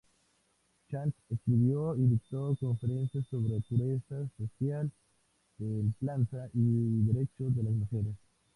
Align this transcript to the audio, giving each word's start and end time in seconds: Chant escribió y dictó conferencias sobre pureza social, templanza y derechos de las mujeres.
Chant 0.89 1.13
escribió 1.29 1.95
y 1.95 2.07
dictó 2.07 2.55
conferencias 2.59 3.23
sobre 3.29 3.61
pureza 3.69 4.27
social, 4.35 4.91
templanza 5.59 6.49
y 6.55 7.03
derechos 7.03 7.55
de 7.55 7.61
las 7.61 7.73
mujeres. 7.73 8.15